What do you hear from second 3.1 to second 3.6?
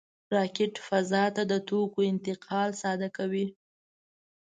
کوي